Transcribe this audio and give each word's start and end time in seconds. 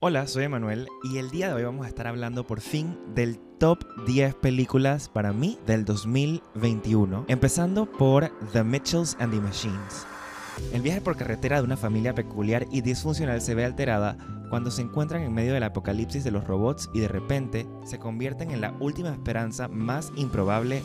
Hola, 0.00 0.28
soy 0.28 0.44
Emanuel 0.44 0.86
y 1.02 1.18
el 1.18 1.28
día 1.28 1.48
de 1.48 1.54
hoy 1.54 1.64
vamos 1.64 1.84
a 1.84 1.88
estar 1.88 2.06
hablando 2.06 2.46
por 2.46 2.60
fin 2.60 2.96
del 3.16 3.36
top 3.58 3.80
10 4.06 4.36
películas 4.36 5.08
para 5.08 5.32
mí 5.32 5.58
del 5.66 5.84
2021, 5.84 7.24
empezando 7.26 7.90
por 7.90 8.30
The 8.52 8.62
Mitchells 8.62 9.16
and 9.18 9.34
the 9.34 9.40
Machines. 9.40 10.06
El 10.72 10.82
viaje 10.82 11.00
por 11.00 11.16
carretera 11.16 11.56
de 11.56 11.64
una 11.64 11.76
familia 11.76 12.14
peculiar 12.14 12.68
y 12.70 12.82
disfuncional 12.82 13.40
se 13.40 13.56
ve 13.56 13.64
alterada 13.64 14.16
cuando 14.50 14.70
se 14.70 14.82
encuentran 14.82 15.22
en 15.22 15.34
medio 15.34 15.52
del 15.52 15.64
apocalipsis 15.64 16.22
de 16.22 16.30
los 16.30 16.44
robots 16.44 16.88
y 16.94 17.00
de 17.00 17.08
repente 17.08 17.66
se 17.84 17.98
convierten 17.98 18.52
en 18.52 18.60
la 18.60 18.76
última 18.78 19.10
esperanza 19.10 19.66
más 19.66 20.12
improbable 20.14 20.80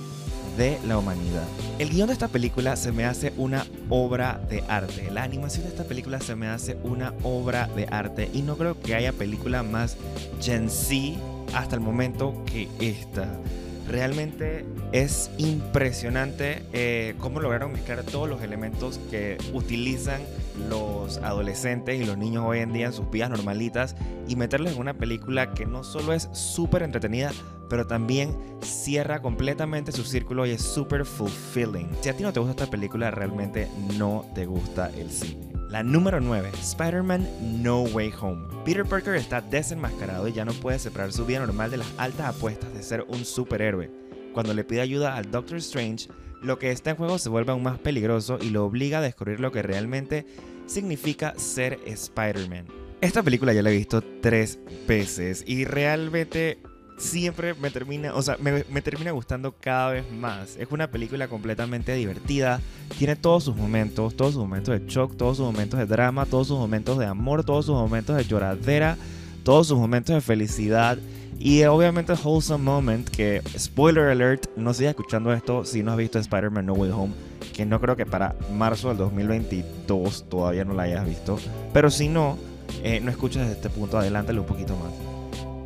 de 0.57 0.79
la 0.87 0.97
humanidad. 0.97 1.43
El 1.79 1.89
guion 1.89 2.07
de 2.07 2.13
esta 2.13 2.27
película 2.27 2.75
se 2.75 2.91
me 2.91 3.05
hace 3.05 3.33
una 3.37 3.65
obra 3.89 4.39
de 4.49 4.63
arte. 4.67 5.09
La 5.11 5.23
animación 5.23 5.63
de 5.63 5.69
esta 5.69 5.83
película 5.83 6.19
se 6.19 6.35
me 6.35 6.47
hace 6.47 6.77
una 6.83 7.13
obra 7.23 7.67
de 7.75 7.87
arte. 7.89 8.29
Y 8.33 8.41
no 8.41 8.57
creo 8.57 8.79
que 8.79 8.95
haya 8.95 9.13
película 9.13 9.63
más 9.63 9.97
Gen 10.41 10.69
Z 10.69 11.19
hasta 11.53 11.75
el 11.75 11.81
momento 11.81 12.43
que 12.45 12.67
esta. 12.79 13.27
Realmente 13.87 14.65
es 14.91 15.29
impresionante 15.37 16.63
eh, 16.71 17.15
cómo 17.19 17.39
lograron 17.39 17.73
mezclar 17.73 18.03
todos 18.03 18.29
los 18.29 18.41
elementos 18.41 18.99
que 19.11 19.37
utilizan 19.53 20.21
los 20.69 21.17
adolescentes 21.17 22.01
y 22.01 22.05
los 22.05 22.17
niños 22.17 22.43
hoy 22.45 22.59
en 22.59 22.73
día 22.73 22.87
en 22.87 22.93
sus 22.93 23.09
vidas 23.09 23.29
normalitas 23.29 23.95
y 24.27 24.35
meterlos 24.35 24.73
en 24.73 24.79
una 24.79 24.93
película 24.93 25.53
que 25.53 25.65
no 25.65 25.83
solo 25.83 26.13
es 26.13 26.29
súper 26.31 26.83
entretenida, 26.83 27.31
pero 27.69 27.87
también 27.87 28.37
cierra 28.61 29.21
completamente 29.21 29.91
su 29.91 30.03
círculo 30.03 30.45
y 30.45 30.51
es 30.51 30.61
súper 30.61 31.05
fulfilling. 31.05 31.89
Si 32.01 32.09
a 32.09 32.15
ti 32.15 32.23
no 32.23 32.31
te 32.31 32.39
gusta 32.39 32.63
esta 32.63 32.71
película, 32.71 33.11
realmente 33.11 33.67
no 33.97 34.25
te 34.33 34.45
gusta 34.45 34.89
el 34.97 35.11
cine. 35.11 35.52
La 35.73 35.81
número 35.81 36.21
9, 36.21 36.51
Spider-Man 36.61 37.63
No 37.63 37.81
Way 37.81 38.13
Home. 38.21 38.45
Peter 38.63 38.85
Parker 38.85 39.15
está 39.15 39.41
desenmascarado 39.41 40.27
y 40.27 40.31
ya 40.31 40.45
no 40.45 40.53
puede 40.53 40.77
separar 40.77 41.11
su 41.11 41.25
vida 41.25 41.39
normal 41.39 41.71
de 41.71 41.77
las 41.77 41.91
altas 41.97 42.27
apuestas 42.27 42.71
de 42.75 42.83
ser 42.83 43.03
un 43.07 43.25
superhéroe. 43.25 43.89
Cuando 44.35 44.53
le 44.53 44.63
pide 44.63 44.81
ayuda 44.81 45.15
al 45.15 45.31
Doctor 45.31 45.57
Strange, 45.57 46.09
lo 46.43 46.59
que 46.59 46.69
está 46.69 46.91
en 46.91 46.97
juego 46.97 47.17
se 47.17 47.29
vuelve 47.29 47.53
aún 47.53 47.63
más 47.63 47.79
peligroso 47.79 48.37
y 48.39 48.51
lo 48.51 48.65
obliga 48.65 48.99
a 48.99 49.01
descubrir 49.01 49.39
lo 49.39 49.51
que 49.51 49.63
realmente 49.63 50.27
significa 50.67 51.33
ser 51.37 51.79
Spider-Man. 51.87 52.67
Esta 53.01 53.23
película 53.23 53.51
ya 53.51 53.63
la 53.63 53.71
he 53.71 53.77
visto 53.77 54.03
tres 54.21 54.59
veces 54.87 55.43
y 55.47 55.65
realmente 55.65 56.59
siempre 57.03 57.53
me 57.53 57.69
termina, 57.69 58.15
o 58.15 58.21
sea, 58.21 58.37
me, 58.39 58.81
termina 58.81 59.11
gustando 59.11 59.53
cada 59.59 59.91
vez 59.91 60.11
más. 60.11 60.55
Es 60.57 60.67
una 60.71 60.89
película 60.89 61.27
completamente 61.27 61.93
divertida, 61.93 62.61
tiene 62.97 63.15
todos 63.15 63.43
sus 63.43 63.55
momentos, 63.55 64.15
todos 64.15 64.33
sus 64.33 64.41
momentos 64.41 64.79
de 64.79 64.87
shock, 64.87 65.15
todos 65.17 65.37
sus 65.37 65.45
momentos 65.45 65.79
de 65.79 65.85
drama, 65.85 66.25
todos 66.25 66.47
sus 66.47 66.57
momentos 66.57 66.97
de 66.97 67.05
amor, 67.05 67.43
todos 67.43 67.65
sus 67.65 67.75
momentos 67.75 68.15
de 68.15 68.23
lloradera, 68.23 68.97
todos 69.43 69.67
sus 69.67 69.77
momentos 69.77 70.15
de 70.15 70.21
felicidad. 70.21 70.97
Y 71.39 71.63
obviamente 71.65 72.13
Wholesome 72.13 72.63
Moment, 72.63 73.09
que 73.09 73.41
spoiler 73.57 74.05
alert, 74.05 74.45
no 74.55 74.73
sigas 74.73 74.91
escuchando 74.91 75.33
esto 75.33 75.65
si 75.65 75.83
no 75.83 75.91
has 75.91 75.97
visto 75.97 76.19
Spider-Man 76.19 76.65
No 76.65 76.73
Way 76.73 76.91
Home, 76.91 77.13
que 77.53 77.65
no 77.65 77.81
creo 77.81 77.97
que 77.97 78.05
para 78.05 78.35
marzo 78.53 78.89
del 78.89 78.97
2022 78.97 80.29
todavía 80.29 80.63
no 80.63 80.73
la 80.73 80.83
hayas 80.83 81.05
visto. 81.05 81.37
Pero 81.73 81.89
si 81.89 82.07
no, 82.07 82.37
eh, 82.83 83.01
no 83.01 83.11
escuches 83.11 83.41
desde 83.41 83.53
este 83.53 83.69
punto, 83.69 83.97
adelántale 83.97 84.39
un 84.39 84.45
poquito 84.45 84.77
más. 84.77 85.12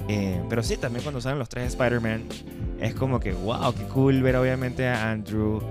Eh, 0.07 0.41
pero 0.49 0.63
sí, 0.63 0.77
también 0.77 1.03
cuando 1.03 1.19
salen 1.21 1.39
los 1.39 1.49
tres 1.49 1.67
Spider-Man, 1.67 2.23
es 2.79 2.93
como 2.93 3.19
que, 3.19 3.33
wow, 3.33 3.73
qué 3.73 3.83
cool 3.93 4.21
ver 4.21 4.35
obviamente 4.37 4.87
a 4.87 5.11
Andrew 5.11 5.61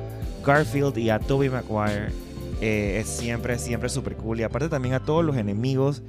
Garfield 0.45 0.99
y 0.99 1.11
a 1.11 1.19
Tobey 1.19 1.49
Maguire. 1.49 2.09
Eh, 2.61 3.01
es 3.01 3.09
siempre, 3.09 3.59
siempre 3.59 3.89
súper 3.89 4.17
cool. 4.17 4.41
Y 4.41 4.43
aparte 4.43 4.69
también 4.69 4.95
a 4.95 5.01
todos 5.01 5.25
los 5.25 5.37
enemigos 5.37 6.03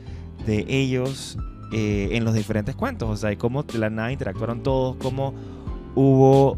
de 0.46 0.66
ellos 0.68 1.38
eh, 1.72 2.10
en 2.12 2.24
los 2.24 2.34
diferentes 2.34 2.76
cuentos. 2.76 3.10
O 3.10 3.18
sea, 3.18 3.32
y 3.32 3.38
cómo 3.38 3.64
de 3.64 3.80
la 3.80 3.90
nada 3.90 4.12
interactuaron 4.12 4.64
todos, 4.64 4.96
cómo 4.98 5.34
hubo, 5.96 6.58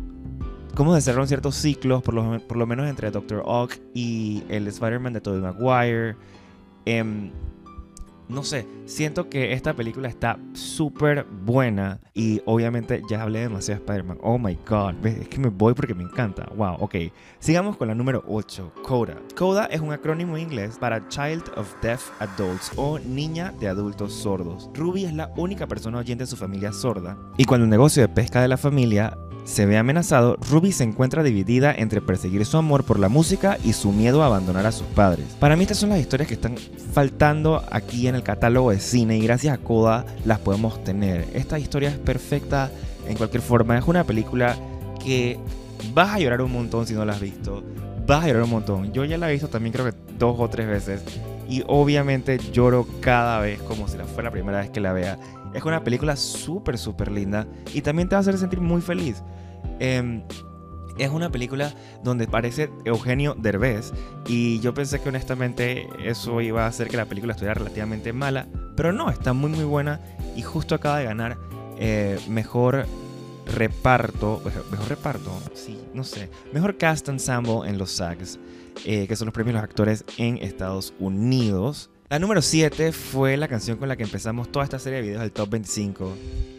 cómo 0.75 0.93
se 0.95 1.01
cerraron 1.01 1.27
ciertos 1.27 1.55
ciclos, 1.55 2.01
por 2.03 2.13
lo, 2.13 2.39
por 2.47 2.57
lo 2.57 2.65
menos 2.65 2.87
entre 2.89 3.11
Doctor 3.11 3.43
Ock 3.45 3.73
y 3.93 4.43
el 4.49 4.67
Spider-Man 4.67 5.13
de 5.13 5.21
Tobey 5.21 5.41
Maguire. 5.41 6.15
No 8.29 8.43
sé, 8.43 8.67
siento 8.85 9.27
que 9.27 9.53
esta 9.53 9.73
película 9.73 10.07
está 10.07 10.37
súper 10.53 11.25
buena 11.25 11.99
y 12.13 12.43
obviamente 12.45 13.01
ya 13.09 13.23
hablé 13.23 13.39
demasiado 13.39 13.79
de 13.79 13.85
Spider-Man. 13.85 14.19
Oh 14.21 14.37
my 14.37 14.55
god, 14.69 15.03
es 15.03 15.27
que 15.27 15.39
me 15.39 15.49
voy 15.49 15.73
porque 15.73 15.95
me 15.95 16.03
encanta. 16.03 16.47
Wow, 16.55 16.75
ok. 16.79 16.95
Sigamos 17.39 17.75
con 17.75 17.87
la 17.87 17.95
número 17.95 18.23
8, 18.27 18.73
CODA. 18.83 19.15
CODA 19.35 19.65
es 19.65 19.81
un 19.81 19.93
acrónimo 19.93 20.37
inglés 20.37 20.77
para 20.77 21.07
Child 21.07 21.53
of 21.55 21.73
Deaf 21.81 22.11
Adults 22.21 22.71
o 22.75 22.99
Niña 22.99 23.51
de 23.59 23.67
Adultos 23.67 24.13
Sordos. 24.13 24.69
Ruby 24.75 25.05
es 25.05 25.13
la 25.15 25.33
única 25.35 25.65
persona 25.65 25.97
oyente 25.97 26.25
de 26.25 26.27
su 26.27 26.37
familia 26.37 26.71
sorda 26.71 27.17
y 27.35 27.45
cuando 27.45 27.63
el 27.63 27.71
negocio 27.71 28.03
de 28.03 28.09
pesca 28.09 28.43
de 28.43 28.47
la 28.47 28.57
familia 28.57 29.17
se 29.49 29.65
ve 29.65 29.79
amenazado, 29.79 30.37
Ruby 30.51 30.71
se 30.71 30.83
encuentra 30.83 31.23
dividida 31.23 31.73
entre 31.75 32.01
perseguir 32.01 32.45
su 32.45 32.57
amor 32.57 32.83
por 32.83 32.99
la 32.99 33.09
música 33.09 33.57
y 33.63 33.73
su 33.73 33.91
miedo 33.91 34.21
a 34.21 34.27
abandonar 34.27 34.67
a 34.67 34.71
sus 34.71 34.85
padres. 34.85 35.25
Para 35.39 35.55
mí 35.55 35.63
estas 35.63 35.79
son 35.79 35.89
las 35.89 35.99
historias 35.99 36.27
que 36.27 36.35
están 36.35 36.55
faltando 36.93 37.63
aquí 37.71 38.07
en 38.07 38.13
el 38.13 38.21
catálogo 38.21 38.69
de 38.69 38.79
cine 38.79 39.17
y 39.17 39.23
gracias 39.23 39.55
a 39.55 39.57
Coda 39.57 40.05
las 40.23 40.37
podemos 40.37 40.83
tener. 40.83 41.25
Esta 41.33 41.57
historia 41.57 41.89
es 41.89 41.97
perfecta 41.97 42.69
en 43.07 43.17
cualquier 43.17 43.41
forma, 43.41 43.75
es 43.75 43.85
una 43.87 44.03
película 44.03 44.55
que 45.03 45.39
vas 45.95 46.13
a 46.13 46.19
llorar 46.19 46.43
un 46.43 46.51
montón 46.51 46.85
si 46.85 46.93
no 46.93 47.03
la 47.03 47.13
has 47.13 47.19
visto. 47.19 47.63
Vas 48.05 48.25
a 48.25 48.27
llorar 48.27 48.43
un 48.43 48.51
montón. 48.51 48.93
Yo 48.93 49.03
ya 49.03 49.17
la 49.17 49.29
he 49.29 49.33
visto 49.33 49.47
también 49.47 49.73
creo 49.73 49.85
que 49.85 49.97
dos 50.19 50.35
o 50.39 50.47
tres 50.47 50.67
veces 50.67 51.01
y 51.49 51.63
obviamente 51.65 52.37
lloro 52.53 52.87
cada 53.01 53.39
vez 53.39 53.59
como 53.63 53.87
si 53.87 53.97
la 53.97 54.05
fuera 54.05 54.29
la 54.29 54.31
primera 54.31 54.59
vez 54.59 54.69
que 54.69 54.79
la 54.79 54.93
vea. 54.93 55.17
Es 55.53 55.63
una 55.63 55.83
película 55.83 56.15
súper, 56.15 56.77
súper 56.77 57.11
linda 57.11 57.47
y 57.73 57.81
también 57.81 58.07
te 58.07 58.15
va 58.15 58.17
a 58.17 58.21
hacer 58.21 58.37
sentir 58.37 58.61
muy 58.61 58.81
feliz. 58.81 59.23
Em, 59.79 60.23
es 60.97 61.09
una 61.09 61.31
película 61.31 61.73
donde 62.03 62.27
parece 62.27 62.69
Eugenio 62.85 63.35
Derbez 63.37 63.93
y 64.27 64.59
yo 64.59 64.73
pensé 64.73 65.01
que 65.01 65.09
honestamente 65.09 65.87
eso 66.03 66.41
iba 66.41 66.65
a 66.65 66.67
hacer 66.67 66.89
que 66.89 66.97
la 66.97 67.05
película 67.05 67.31
estuviera 67.31 67.53
relativamente 67.53 68.13
mala, 68.13 68.47
pero 68.75 68.91
no, 68.91 69.09
está 69.09 69.33
muy 69.33 69.49
muy 69.49 69.63
buena 69.63 69.99
y 70.35 70.41
justo 70.41 70.75
acaba 70.75 70.99
de 70.99 71.05
ganar 71.05 71.37
eh, 71.77 72.19
mejor 72.27 72.85
reparto, 73.55 74.41
mejor 74.69 74.89
reparto, 74.89 75.31
sí, 75.53 75.79
no 75.93 76.03
sé, 76.03 76.29
mejor 76.53 76.77
cast 76.77 77.07
ensemble 77.07 77.67
en 77.67 77.77
los 77.77 77.91
SAGs, 77.91 78.37
eh, 78.85 79.07
que 79.07 79.15
son 79.15 79.27
los 79.27 79.33
premios 79.33 79.53
de 79.53 79.61
los 79.61 79.63
actores 79.63 80.03
en 80.17 80.37
Estados 80.37 80.93
Unidos. 80.99 81.89
La 82.09 82.17
número 82.17 82.41
7 82.41 82.91
fue 82.91 83.37
la 83.37 83.47
canción 83.47 83.77
con 83.77 83.87
la 83.87 83.95
que 83.95 84.01
empezamos 84.01 84.51
toda 84.51 84.65
esta 84.65 84.79
serie 84.79 84.97
de 84.97 85.03
videos 85.03 85.21
del 85.21 85.31
Top 85.31 85.47
25. 85.51 86.15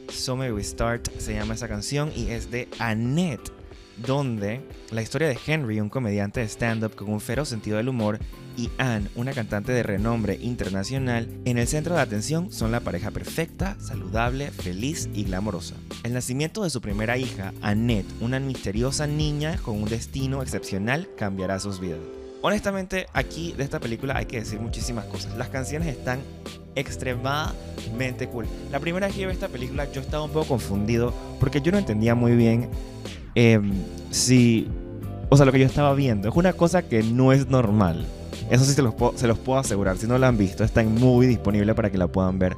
So 0.08 0.36
May 0.36 0.52
We 0.52 0.62
Start 0.62 1.08
se 1.18 1.34
llama 1.34 1.54
esa 1.54 1.66
canción 1.66 2.12
y 2.14 2.30
es 2.30 2.52
de 2.52 2.68
Annette, 2.78 3.50
donde 3.96 4.60
la 4.92 5.02
historia 5.02 5.26
de 5.26 5.36
Henry, 5.44 5.80
un 5.80 5.88
comediante 5.88 6.38
de 6.38 6.46
stand-up 6.46 6.94
con 6.94 7.10
un 7.10 7.20
feroz 7.20 7.48
sentido 7.48 7.78
del 7.78 7.88
humor, 7.88 8.20
y 8.56 8.70
Anne, 8.78 9.08
una 9.16 9.32
cantante 9.32 9.72
de 9.72 9.82
renombre 9.82 10.38
internacional, 10.40 11.26
en 11.44 11.58
el 11.58 11.66
centro 11.66 11.96
de 11.96 12.02
atención 12.02 12.52
son 12.52 12.70
la 12.70 12.78
pareja 12.78 13.10
perfecta, 13.10 13.76
saludable, 13.80 14.52
feliz 14.52 15.08
y 15.14 15.24
glamorosa. 15.24 15.74
El 16.04 16.12
nacimiento 16.12 16.62
de 16.62 16.70
su 16.70 16.80
primera 16.80 17.18
hija, 17.18 17.52
Annette, 17.60 18.06
una 18.20 18.38
misteriosa 18.38 19.08
niña 19.08 19.58
con 19.64 19.82
un 19.82 19.88
destino 19.88 20.42
excepcional, 20.42 21.08
cambiará 21.16 21.58
sus 21.58 21.80
vidas. 21.80 22.19
Honestamente, 22.42 23.06
aquí 23.12 23.52
de 23.52 23.64
esta 23.64 23.80
película 23.80 24.16
hay 24.16 24.24
que 24.24 24.38
decir 24.40 24.60
muchísimas 24.60 25.04
cosas. 25.06 25.36
Las 25.36 25.48
canciones 25.48 25.88
están 25.88 26.20
extremadamente 26.74 28.28
cool. 28.28 28.46
La 28.70 28.80
primera 28.80 29.06
vez 29.06 29.16
que 29.16 29.26
vi 29.26 29.32
esta 29.32 29.48
película 29.48 29.90
yo 29.92 30.00
estaba 30.00 30.24
un 30.24 30.30
poco 30.30 30.46
confundido 30.46 31.12
porque 31.38 31.60
yo 31.60 31.70
no 31.72 31.78
entendía 31.78 32.14
muy 32.14 32.34
bien 32.36 32.70
em, 33.34 33.72
si... 34.10 34.68
O 35.28 35.36
sea, 35.36 35.46
lo 35.46 35.52
que 35.52 35.60
yo 35.60 35.66
estaba 35.66 35.94
viendo 35.94 36.28
es 36.28 36.34
una 36.34 36.54
cosa 36.54 36.82
que 36.82 37.02
no 37.02 37.32
es 37.32 37.48
normal. 37.48 38.06
Eso 38.50 38.64
sí 38.64 38.72
se 38.72 38.82
los, 38.82 38.94
puedo, 38.94 39.58
asegurar. 39.58 39.96
Si 39.96 40.08
no 40.08 40.18
la 40.18 40.26
han 40.26 40.36
visto, 40.36 40.64
está 40.64 40.82
muy 40.82 41.26
disponible 41.26 41.74
para 41.74 41.90
que 41.90 41.98
la 41.98 42.08
puedan 42.08 42.38
ver. 42.38 42.56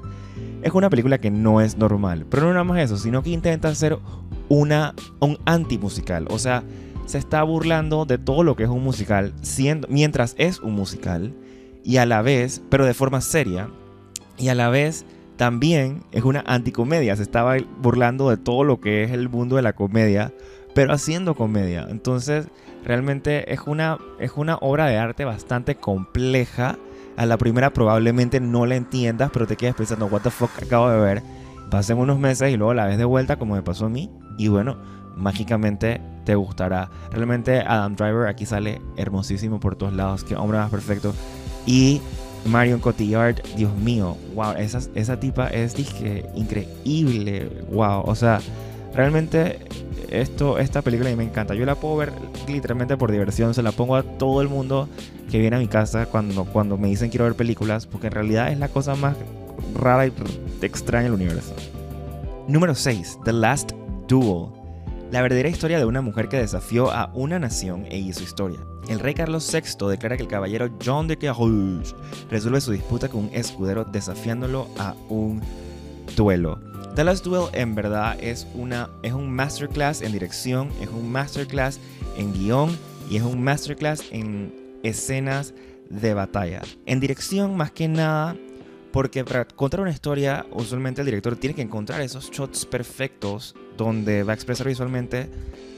Es 0.62 0.72
una 0.72 0.88
película 0.88 1.18
que 1.18 1.30
no 1.30 1.60
es 1.60 1.76
normal. 1.76 2.24
Pero 2.30 2.44
no 2.44 2.52
nada 2.52 2.64
más 2.64 2.80
eso, 2.80 2.96
sino 2.96 3.22
que 3.22 3.28
intenta 3.28 3.68
hacer 3.68 3.98
una, 4.48 4.94
un 5.20 5.38
anti-musical. 5.44 6.28
O 6.30 6.38
sea, 6.38 6.62
se 7.12 7.18
está 7.18 7.42
burlando 7.42 8.06
de 8.06 8.16
todo 8.16 8.42
lo 8.42 8.56
que 8.56 8.62
es 8.62 8.70
un 8.70 8.82
musical, 8.82 9.34
siendo, 9.42 9.86
mientras 9.90 10.34
es 10.38 10.60
un 10.60 10.72
musical, 10.72 11.34
y 11.84 11.98
a 11.98 12.06
la 12.06 12.22
vez, 12.22 12.62
pero 12.70 12.86
de 12.86 12.94
forma 12.94 13.20
seria, 13.20 13.68
y 14.38 14.48
a 14.48 14.54
la 14.54 14.70
vez 14.70 15.04
también 15.36 16.04
es 16.10 16.24
una 16.24 16.42
anticomedia, 16.46 17.14
se 17.14 17.22
estaba 17.22 17.56
burlando 17.82 18.30
de 18.30 18.38
todo 18.38 18.64
lo 18.64 18.80
que 18.80 19.04
es 19.04 19.10
el 19.10 19.28
mundo 19.28 19.56
de 19.56 19.62
la 19.62 19.74
comedia, 19.74 20.32
pero 20.74 20.94
haciendo 20.94 21.34
comedia. 21.34 21.86
Entonces, 21.90 22.46
realmente 22.82 23.52
es 23.52 23.60
una, 23.66 23.98
es 24.18 24.32
una 24.36 24.56
obra 24.62 24.86
de 24.86 24.96
arte 24.96 25.26
bastante 25.26 25.74
compleja. 25.74 26.78
A 27.18 27.26
la 27.26 27.36
primera 27.36 27.74
probablemente 27.74 28.40
no 28.40 28.64
la 28.64 28.76
entiendas, 28.76 29.28
pero 29.30 29.46
te 29.46 29.56
quedas 29.56 29.74
pensando, 29.74 30.06
what 30.06 30.22
the 30.22 30.30
fuck 30.30 30.50
acabo 30.62 30.88
de 30.88 30.98
ver. 30.98 31.22
Pasen 31.70 31.98
unos 31.98 32.18
meses 32.18 32.50
y 32.50 32.56
luego 32.56 32.72
la 32.72 32.86
ves 32.86 32.96
de 32.96 33.04
vuelta 33.04 33.36
como 33.36 33.54
me 33.54 33.62
pasó 33.62 33.84
a 33.84 33.90
mí. 33.90 34.10
Y 34.38 34.48
bueno, 34.48 34.78
mágicamente 35.16 36.00
te 36.24 36.34
gustará. 36.34 36.90
Realmente 37.10 37.60
Adam 37.60 37.96
Driver 37.96 38.28
aquí 38.28 38.46
sale 38.46 38.80
hermosísimo 38.96 39.60
por 39.60 39.76
todos 39.76 39.92
lados, 39.92 40.24
que 40.24 40.36
hombre 40.36 40.58
más 40.58 40.70
perfecto. 40.70 41.14
Y 41.66 42.00
Marion 42.46 42.80
Cotillard, 42.80 43.42
Dios 43.56 43.74
mío, 43.76 44.16
wow, 44.34 44.52
esa, 44.52 44.80
esa 44.94 45.18
tipa 45.20 45.48
es 45.48 45.76
increíble, 46.34 47.48
wow, 47.70 48.02
o 48.04 48.14
sea, 48.14 48.40
realmente 48.94 49.60
esto, 50.10 50.58
esta 50.58 50.82
película 50.82 51.14
me 51.16 51.24
encanta. 51.24 51.54
Yo 51.54 51.64
la 51.64 51.74
puedo 51.74 51.96
ver 51.96 52.12
literalmente 52.48 52.96
por 52.96 53.10
diversión, 53.10 53.54
se 53.54 53.62
la 53.62 53.72
pongo 53.72 53.96
a 53.96 54.02
todo 54.02 54.42
el 54.42 54.48
mundo 54.48 54.88
que 55.30 55.38
viene 55.38 55.56
a 55.56 55.58
mi 55.58 55.68
casa 55.68 56.06
cuando, 56.06 56.44
cuando 56.44 56.76
me 56.76 56.88
dicen 56.88 57.10
quiero 57.10 57.24
ver 57.24 57.34
películas, 57.34 57.86
porque 57.86 58.08
en 58.08 58.12
realidad 58.12 58.50
es 58.50 58.58
la 58.58 58.68
cosa 58.68 58.94
más 58.94 59.16
rara 59.74 60.06
y 60.06 60.12
extraña 60.62 61.04
del 61.04 61.14
universo. 61.14 61.54
Número 62.48 62.74
6. 62.74 63.20
The 63.24 63.32
Last 63.32 63.72
Duel. 64.08 64.61
La 65.12 65.20
verdadera 65.20 65.50
historia 65.50 65.78
de 65.78 65.84
una 65.84 66.00
mujer 66.00 66.30
que 66.30 66.38
desafió 66.38 66.90
a 66.90 67.10
una 67.12 67.38
nación 67.38 67.84
e 67.90 67.98
hizo 67.98 68.22
historia. 68.22 68.60
El 68.88 68.98
rey 68.98 69.12
Carlos 69.12 69.46
VI 69.52 69.88
declara 69.90 70.16
que 70.16 70.22
el 70.22 70.28
caballero 70.28 70.70
John 70.82 71.06
de 71.06 71.18
Carrouge 71.18 71.94
resuelve 72.30 72.62
su 72.62 72.72
disputa 72.72 73.10
con 73.10 73.24
un 73.24 73.30
escudero 73.34 73.84
desafiándolo 73.84 74.68
a 74.78 74.94
un 75.10 75.42
duelo. 76.16 76.58
The 76.94 77.04
Last 77.04 77.26
Duel 77.26 77.50
en 77.52 77.74
verdad 77.74 78.16
es, 78.22 78.46
una, 78.54 78.88
es 79.02 79.12
un 79.12 79.30
masterclass 79.30 80.00
en 80.00 80.12
dirección, 80.12 80.70
es 80.80 80.88
un 80.88 81.12
masterclass 81.12 81.78
en 82.16 82.32
guion 82.32 82.74
y 83.10 83.16
es 83.16 83.22
un 83.22 83.44
masterclass 83.44 84.04
en 84.12 84.78
escenas 84.82 85.52
de 85.90 86.14
batalla. 86.14 86.62
En 86.86 87.00
dirección 87.00 87.54
más 87.54 87.70
que 87.70 87.86
nada 87.86 88.34
porque 88.92 89.26
para 89.26 89.44
contar 89.44 89.80
una 89.80 89.90
historia, 89.90 90.46
usualmente 90.52 91.02
el 91.02 91.06
director 91.06 91.36
tiene 91.36 91.54
que 91.54 91.62
encontrar 91.62 92.00
esos 92.00 92.30
shots 92.30 92.64
perfectos 92.64 93.54
donde 93.76 94.22
va 94.22 94.32
a 94.32 94.34
expresar 94.34 94.66
visualmente 94.66 95.28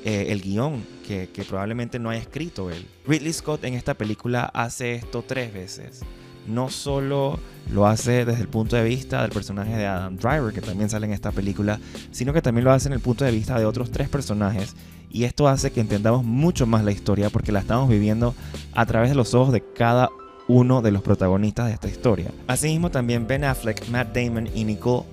eh, 0.05 0.27
el 0.29 0.43
guion 0.43 0.85
que, 1.07 1.29
probablemente 1.49 1.99
no 1.99 2.11
haya 2.11 2.21
escrito 2.21 2.71
él. 2.71 2.87
Ridley 3.07 3.33
Scott 3.33 3.65
en 3.65 3.75
esta 3.75 3.95
película 3.95 4.45
hace 4.45 4.95
esto 4.95 5.25
tres 5.27 5.53
veces. 5.53 6.01
No 6.47 6.69
solo 6.69 7.39
lo 7.73 7.87
hace 7.87 8.27
desde 8.27 8.43
el 8.43 8.49
punto 8.49 8.77
de 8.77 8.85
vista 8.85 9.23
del 9.23 9.31
personaje 9.31 9.75
de 9.75 9.87
Adam 9.87 10.17
Driver, 10.17 10.53
que 10.53 10.61
también 10.61 10.91
sale 10.91 11.07
en 11.07 11.13
esta 11.13 11.33
película, 11.33 11.81
sino 12.11 12.35
que 12.35 12.43
también 12.43 12.65
lo 12.65 12.73
hace 12.73 12.89
en 12.89 12.93
el 12.93 13.01
punto 13.01 13.25
de 13.25 13.31
vista 13.31 13.59
de 13.59 13.65
otros 13.65 13.91
tres 13.91 14.11
personajes. 14.11 14.75
Y 15.11 15.25
esto 15.25 15.49
hace 15.49 15.71
que 15.71 15.81
entendamos 15.81 16.25
mucho 16.25 16.67
más 16.67 16.85
la 16.85 16.93
historia 16.93 17.31
porque 17.31 17.53
la 17.53 17.61
estamos 17.61 17.89
viviendo 17.89 18.35
a 18.75 18.85
través 18.85 19.11
de 19.11 19.15
los 19.15 19.33
ojos 19.33 19.53
de 19.53 19.63
cada 19.73 20.11
uno 20.49 20.83
de 20.83 20.91
los 20.91 21.03
protagonistas 21.03 21.69
de 21.69 21.75
esta 21.75 21.89
historia. 21.89 22.31
Asimismo, 22.47 22.91
también 22.91 23.27
Ben 23.27 23.45
Affleck, 23.45 23.89
Matt 23.89 24.15
Damon 24.15 24.49
y 24.55 24.65
Nicole 24.65 25.05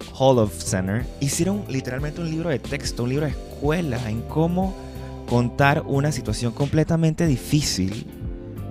Center 0.58 1.06
hicieron 1.20 1.64
literalmente 1.70 2.22
un 2.22 2.30
libro 2.30 2.50
de 2.50 2.60
texto, 2.60 3.04
un 3.04 3.10
libro 3.10 3.26
de 3.26 3.32
escuela 3.32 4.10
en 4.10 4.22
cómo 4.22 4.76
contar 5.28 5.84
una 5.86 6.12
situación 6.12 6.52
completamente 6.52 7.26
difícil 7.26 8.06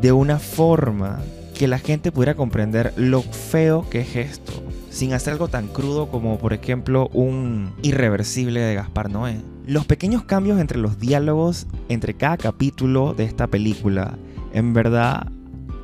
de 0.01 0.12
una 0.12 0.39
forma 0.39 1.21
que 1.55 1.69
la 1.69 1.79
gente 1.79 2.12
pudiera 2.12 2.35
comprender 2.35 2.93
lo 2.97 3.23
feo 3.23 3.89
que 3.89 4.01
es 4.01 4.17
esto, 4.17 4.53
sin 4.91 5.13
hacer 5.13 5.35
algo 5.35 5.49
tan 5.49 5.69
crudo 5.69 6.11
como 6.11 6.39
por 6.39 6.53
ejemplo 6.53 7.09
un 7.13 7.73
irreversible 7.83 8.61
de 8.61 8.75
Gaspar 8.75 9.11
Noé. 9.11 9.41
Los 9.67 9.87
pequeños 9.87 10.25
cambios 10.25 10.59
entre 10.59 10.79
los 10.79 10.99
diálogos 10.99 11.67
entre 11.89 12.15
cada 12.15 12.37
capítulo 12.37 13.15
de 13.15 13.25
esta 13.25 13.47
película 13.47 14.19
en 14.53 14.73
verdad 14.73 15.31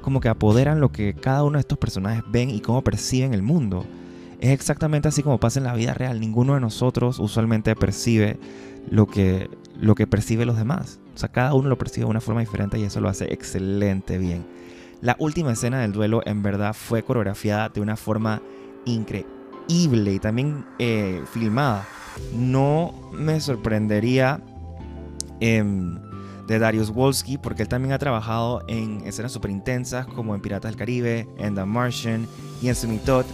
como 0.06 0.20
que 0.20 0.28
apoderan 0.28 0.78
lo 0.78 0.92
que 0.92 1.14
cada 1.14 1.42
uno 1.42 1.58
de 1.58 1.62
estos 1.62 1.78
personajes 1.78 2.22
ven 2.28 2.48
y 2.48 2.60
cómo 2.60 2.84
perciben 2.84 3.34
el 3.34 3.42
mundo. 3.42 3.84
Es 4.38 4.50
exactamente 4.50 5.08
así 5.08 5.20
como 5.20 5.40
pasa 5.40 5.58
en 5.58 5.64
la 5.64 5.74
vida 5.74 5.94
real. 5.94 6.20
Ninguno 6.20 6.54
de 6.54 6.60
nosotros 6.60 7.18
usualmente 7.18 7.74
percibe 7.74 8.38
lo 8.88 9.08
que, 9.08 9.50
lo 9.80 9.96
que 9.96 10.06
percibe 10.06 10.46
los 10.46 10.56
demás. 10.56 11.00
O 11.12 11.18
sea, 11.18 11.30
cada 11.30 11.54
uno 11.54 11.68
lo 11.68 11.76
percibe 11.76 12.04
de 12.04 12.10
una 12.10 12.20
forma 12.20 12.38
diferente 12.38 12.78
y 12.78 12.84
eso 12.84 13.00
lo 13.00 13.08
hace 13.08 13.32
excelente 13.34 14.16
bien. 14.16 14.46
La 15.00 15.16
última 15.18 15.50
escena 15.50 15.80
del 15.80 15.90
duelo 15.90 16.22
en 16.24 16.40
verdad 16.40 16.72
fue 16.72 17.02
coreografiada 17.02 17.68
de 17.70 17.80
una 17.80 17.96
forma 17.96 18.40
increíble 18.84 20.12
y 20.12 20.20
también 20.20 20.66
eh, 20.78 21.20
filmada. 21.32 21.84
No 22.32 22.94
me 23.12 23.40
sorprendería 23.40 24.40
eh, 25.40 25.64
de 26.46 26.58
Darius 26.58 26.90
Wolski, 26.90 27.38
porque 27.38 27.62
él 27.62 27.68
también 27.68 27.92
ha 27.92 27.98
trabajado 27.98 28.62
en 28.68 29.02
escenas 29.06 29.32
súper 29.32 29.50
intensas 29.50 30.06
como 30.06 30.34
en 30.34 30.40
Piratas 30.40 30.70
del 30.70 30.78
Caribe, 30.78 31.28
en 31.38 31.54
The 31.54 31.64
Martian 31.64 32.26
y 32.62 32.68
en 32.68 32.74
Sumitot. 32.74 33.26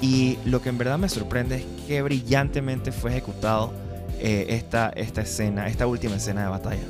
Y 0.00 0.38
lo 0.44 0.60
que 0.60 0.68
en 0.68 0.78
verdad 0.78 0.98
me 0.98 1.08
sorprende 1.08 1.56
es 1.56 1.64
que 1.86 2.02
brillantemente 2.02 2.92
fue 2.92 3.12
ejecutado 3.12 3.72
eh, 4.18 4.46
esta, 4.50 4.90
esta 4.90 5.22
escena, 5.22 5.68
esta 5.68 5.86
última 5.86 6.16
escena 6.16 6.42
de 6.42 6.48
batalla. 6.48 6.82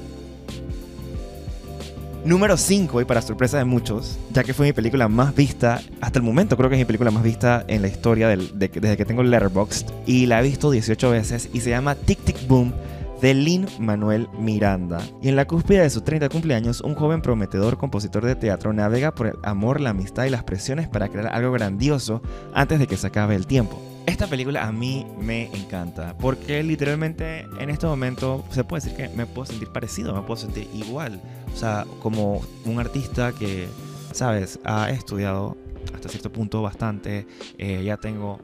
Número 2.24 2.56
5, 2.56 3.00
y 3.00 3.04
para 3.04 3.22
sorpresa 3.22 3.58
de 3.58 3.64
muchos, 3.64 4.18
ya 4.32 4.42
que 4.42 4.52
fue 4.52 4.66
mi 4.66 4.72
película 4.72 5.06
más 5.06 5.32
vista, 5.32 5.80
hasta 6.00 6.18
el 6.18 6.24
momento 6.24 6.56
creo 6.56 6.68
que 6.68 6.74
es 6.74 6.80
mi 6.80 6.84
película 6.84 7.12
más 7.12 7.22
vista 7.22 7.64
en 7.68 7.82
la 7.82 7.88
historia 7.88 8.28
desde 8.28 8.96
que 8.96 9.04
tengo 9.04 9.22
Letterboxd, 9.22 9.90
y 10.06 10.26
la 10.26 10.40
he 10.40 10.42
visto 10.42 10.72
18 10.72 11.10
veces, 11.10 11.48
y 11.52 11.60
se 11.60 11.70
llama 11.70 11.94
Tic 11.94 12.18
Tic 12.24 12.48
Boom 12.48 12.72
de 13.20 13.34
Lin 13.34 13.66
Manuel 13.78 14.28
Miranda. 14.38 15.00
Y 15.22 15.28
en 15.28 15.36
la 15.36 15.46
cúspide 15.46 15.82
de 15.82 15.90
sus 15.90 16.04
30 16.04 16.28
cumpleaños, 16.28 16.80
un 16.80 16.94
joven 16.94 17.22
prometedor 17.22 17.78
compositor 17.78 18.24
de 18.24 18.36
teatro 18.36 18.72
navega 18.72 19.14
por 19.14 19.28
el 19.28 19.34
amor, 19.42 19.80
la 19.80 19.90
amistad 19.90 20.24
y 20.24 20.30
las 20.30 20.44
presiones 20.44 20.88
para 20.88 21.08
crear 21.08 21.28
algo 21.34 21.52
grandioso 21.52 22.22
antes 22.54 22.78
de 22.78 22.86
que 22.86 22.96
se 22.96 23.06
acabe 23.06 23.34
el 23.34 23.46
tiempo. 23.46 23.80
Esta 24.06 24.28
película 24.28 24.64
a 24.64 24.70
mí 24.70 25.04
me 25.20 25.46
encanta 25.52 26.16
porque 26.18 26.62
literalmente 26.62 27.44
en 27.58 27.70
este 27.70 27.86
momento 27.86 28.44
se 28.50 28.62
puede 28.62 28.84
decir 28.84 28.96
que 28.96 29.08
me 29.16 29.26
puedo 29.26 29.46
sentir 29.46 29.68
parecido, 29.68 30.14
me 30.14 30.22
puedo 30.22 30.36
sentir 30.36 30.68
igual. 30.72 31.20
O 31.52 31.56
sea, 31.56 31.84
como 32.00 32.40
un 32.64 32.78
artista 32.78 33.32
que, 33.32 33.66
sabes, 34.12 34.60
ha 34.64 34.90
estudiado 34.90 35.56
hasta 35.92 36.08
cierto 36.08 36.30
punto 36.30 36.62
bastante, 36.62 37.26
eh, 37.58 37.82
ya 37.84 37.96
tengo 37.96 38.38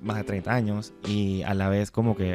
más 0.00 0.16
de 0.16 0.24
30 0.24 0.52
años 0.52 0.92
y 1.06 1.42
a 1.42 1.54
la 1.54 1.68
vez 1.68 1.90
como 1.92 2.16
que 2.16 2.34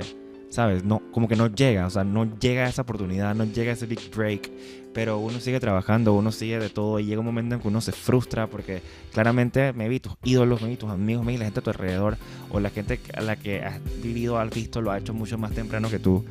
¿sabes? 0.51 0.83
No, 0.83 1.01
como 1.11 1.27
que 1.27 1.35
no 1.35 1.47
llega, 1.47 1.87
o 1.87 1.89
sea, 1.89 2.03
no 2.03 2.37
llega 2.37 2.67
esa 2.67 2.83
oportunidad, 2.83 3.33
no 3.33 3.45
llega 3.45 3.71
ese 3.71 3.85
big 3.85 4.11
break, 4.13 4.51
pero 4.93 5.17
uno 5.17 5.39
sigue 5.39 5.61
trabajando, 5.61 6.13
uno 6.13 6.31
sigue 6.33 6.59
de 6.59 6.69
todo 6.69 6.99
y 6.99 7.05
llega 7.05 7.21
un 7.21 7.25
momento 7.25 7.55
en 7.55 7.61
que 7.61 7.67
uno 7.69 7.79
se 7.79 7.93
frustra 7.93 8.47
porque 8.47 8.81
claramente 9.13 9.71
me 9.71 9.87
vi 9.87 10.01
tus 10.01 10.13
ídolos, 10.23 10.61
me 10.61 10.67
vi 10.67 10.75
tus 10.75 10.89
amigos, 10.89 11.25
me 11.25 11.31
vi 11.31 11.37
la 11.37 11.45
gente 11.45 11.61
a 11.61 11.63
tu 11.63 11.69
alrededor 11.69 12.17
o 12.51 12.59
la 12.59 12.69
gente 12.69 12.99
a 13.15 13.21
la 13.21 13.37
que 13.37 13.61
has 13.61 13.79
vivido, 14.03 14.37
has 14.37 14.49
visto, 14.49 14.81
lo 14.81 14.91
ha 14.91 14.97
hecho 14.97 15.13
mucho 15.13 15.37
más 15.37 15.53
temprano 15.53 15.89
que 15.89 15.99
tú. 15.99 16.25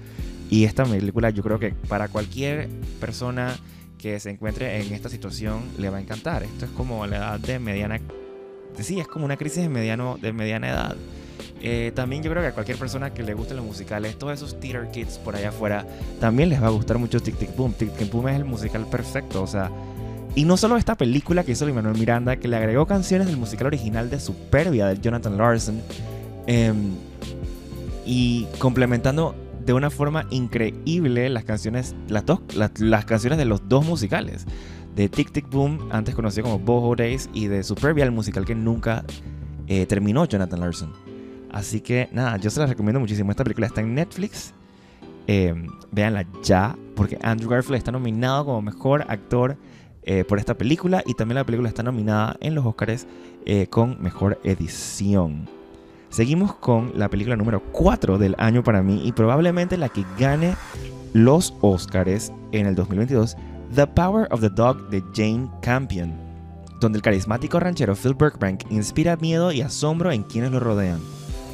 Y 0.51 0.65
esta 0.65 0.85
película 0.85 1.31
yo 1.31 1.43
creo 1.43 1.59
que 1.59 1.71
para 1.71 2.09
cualquier 2.09 2.69
persona 3.01 3.57
que 3.97 4.21
se 4.21 4.31
encuentre 4.31 4.83
en 4.85 4.93
esta 4.93 5.09
situación 5.09 5.63
le 5.79 5.89
va 5.89 5.97
a 5.97 6.01
encantar. 6.01 6.43
Esto 6.43 6.67
es 6.67 6.71
como 6.73 7.07
la 7.07 7.17
edad 7.17 7.41
de 7.41 7.59
mediana, 7.59 7.99
sí, 8.79 9.01
es 9.01 9.09
como 9.09 9.25
una 9.25 9.39
crisis 9.39 9.63
de, 9.63 9.71
mediano, 9.71 10.19
de 10.21 10.35
mediana 10.35 10.69
edad 10.69 10.97
eh, 11.63 11.93
también 11.95 12.23
yo 12.23 12.31
creo 12.31 12.43
que 12.43 12.49
a 12.49 12.53
cualquier 12.53 12.79
persona 12.79 13.13
que 13.13 13.23
le 13.23 13.35
gusten 13.35 13.57
los 13.57 13.67
musicales, 13.67 14.17
todos 14.19 14.33
esos 14.33 14.59
theater 14.59 14.91
kids 14.91 15.19
por 15.19 15.37
allá 15.37 15.51
afuera, 15.51 15.87
también 16.19 16.49
les 16.49 16.63
va 16.63 16.69
a 16.69 16.71
gustar 16.71 16.99
mucho 16.99 17.21
Tic 17.21 17.37
Tic 17.37 17.55
Boom. 17.55 17.75
Tic 17.75 17.95
Tic 17.97 18.11
Boom 18.11 18.29
es 18.29 18.37
el 18.37 18.45
musical 18.45 18.87
perfecto, 18.87 19.43
o 19.43 19.47
sea. 19.47 19.71
Y 20.35 20.45
no 20.45 20.57
solo 20.57 20.77
esta 20.77 20.95
película 20.95 21.45
que 21.45 21.53
hizo 21.53 21.67
Manuel 21.67 21.99
Miranda, 21.99 22.37
que 22.37 22.49
le 22.49 22.57
agregó 22.57 22.87
canciones 22.87 23.27
del 23.27 23.37
musical 23.37 23.67
original 23.67 24.09
de 24.11 24.21
Superbia 24.21 24.87
de 24.87 24.99
Jonathan 25.01 25.37
Larson, 25.37 25.83
em, 26.47 26.95
y 28.07 28.47
complementando 28.59 29.35
de 29.65 29.73
una 29.73 29.91
forma 29.91 30.27
increíble 30.31 31.29
las 31.29 31.45
canciones, 31.45 31.95
las, 32.09 32.25
dos, 32.25 32.41
las, 32.55 33.05
canciones 33.05 33.39
de 33.39 33.45
los 33.45 33.69
dos 33.69 33.85
musicales, 33.85 34.47
de 34.95 35.09
Tic 35.09 35.33
Tic 35.33 35.51
Boom, 35.51 35.89
antes 35.91 36.15
conocido 36.15 36.45
como 36.45 36.59
Boho 36.59 36.97
Days, 36.97 37.29
y 37.35 37.49
de 37.49 37.63
Superbia, 37.63 38.05
el 38.05 38.13
musical 38.13 38.45
que 38.45 38.55
nunca 38.55 39.05
eh, 39.67 39.85
terminó 39.87 40.25
Jonathan 40.25 40.61
Larson. 40.61 41.10
Así 41.53 41.81
que 41.81 42.09
nada, 42.13 42.37
yo 42.37 42.51
se 42.51 42.61
la 42.61 42.67
recomiendo 42.67 43.01
muchísimo. 43.01 43.31
Esta 43.31 43.45
película 43.45 43.67
está 43.67 43.81
en 43.81 43.95
Netflix. 43.95 44.55
Eh, 45.27 45.55
véanla 45.93 46.27
ya, 46.43 46.77
porque 46.97 47.19
Andrew 47.23 47.51
Garfield 47.51 47.77
está 47.77 47.93
nominado 47.93 48.47
como 48.47 48.63
mejor 48.63 49.05
actor 49.09 49.57
eh, 50.03 50.25
por 50.25 50.39
esta 50.39 50.57
película 50.57 51.03
y 51.07 51.15
también 51.15 51.37
la 51.37 51.45
película 51.45 51.69
está 51.69 51.83
nominada 51.83 52.37
en 52.41 52.55
los 52.55 52.65
Oscars 52.65 53.07
eh, 53.47 53.67
con 53.69 54.01
mejor 54.03 54.41
edición. 54.45 55.49
Seguimos 56.09 56.55
con 56.55 56.93
la 56.97 57.09
película 57.09 57.37
número 57.37 57.63
4 57.73 58.19
del 58.19 58.35
año 58.39 58.65
para 58.65 58.83
mí 58.83 59.03
y 59.05 59.13
probablemente 59.13 59.77
la 59.77 59.89
que 59.89 60.05
gane 60.19 60.57
los 61.13 61.55
Oscars 61.61 62.33
en 62.53 62.67
el 62.67 62.75
2022, 62.75 63.37
The 63.75 63.87
Power 63.87 64.27
of 64.33 64.41
the 64.41 64.51
Dog 64.51 64.89
de 64.89 65.03
Jane 65.15 65.49
Campion, 65.63 66.13
donde 66.81 66.99
el 66.99 67.03
carismático 67.03 67.61
ranchero 67.61 67.95
Phil 67.95 68.15
Burkbank 68.15 68.65
inspira 68.71 69.17
miedo 69.17 69.53
y 69.53 69.61
asombro 69.61 70.11
en 70.11 70.25
quienes 70.25 70.51
lo 70.51 70.59
rodean 70.59 71.01